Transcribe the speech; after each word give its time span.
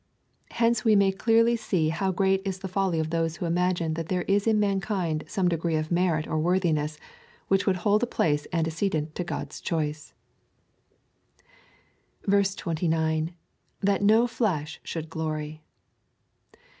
Hence 0.53 0.83
we 0.83 0.95
may 0.95 1.11
clearly 1.11 1.55
see 1.55 1.89
how 1.89 2.11
great 2.11 2.41
is 2.43 2.57
the 2.57 2.67
folly 2.67 2.97
of 2.99 3.11
those 3.11 3.35
who 3.35 3.45
imagine 3.45 3.93
that 3.93 4.09
there 4.09 4.23
is 4.23 4.47
in 4.47 4.59
mankind 4.59 5.23
some 5.27 5.47
degree 5.47 5.75
of 5.75 5.91
merit 5.91 6.25
or 6.25 6.39
worthiness, 6.39 6.97
which 7.49 7.67
would 7.67 7.75
hold 7.85 8.01
a 8.01 8.07
place 8.07 8.47
antecedent 8.51 9.13
to 9.13 9.23
God's 9.23 9.61
choice. 9.61 10.15
29. 12.27 13.35
That 13.81 14.01
no 14.01 14.25
flesh 14.25 14.79
should 14.83 15.07
glory. 15.07 15.61